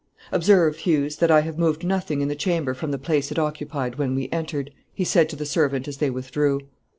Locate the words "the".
2.27-2.33, 2.89-2.97, 5.35-5.45